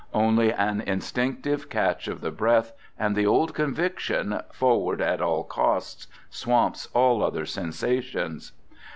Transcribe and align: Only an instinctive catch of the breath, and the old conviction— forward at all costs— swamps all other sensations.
Only 0.15 0.51
an 0.51 0.81
instinctive 0.87 1.69
catch 1.69 2.07
of 2.07 2.21
the 2.21 2.31
breath, 2.31 2.73
and 2.97 3.15
the 3.15 3.27
old 3.27 3.53
conviction— 3.53 4.41
forward 4.51 4.99
at 4.99 5.21
all 5.21 5.43
costs— 5.43 6.07
swamps 6.41 6.87
all 6.95 7.21
other 7.23 7.45
sensations. 7.45 8.51